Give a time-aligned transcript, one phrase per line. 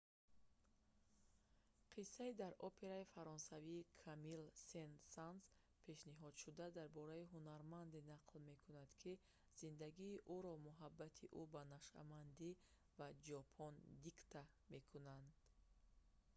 [1.93, 5.43] қиссаи дар операи фаронсавии камилл сен-санс
[5.85, 9.11] пешниҳодшуда дар бораи ҳунарманде нақл мекунад ки
[9.61, 12.49] зиндагии ӯро муҳаббати ӯ ба нашъамандӣ
[12.99, 14.41] ва ҷопон дикта
[14.73, 15.29] мекунад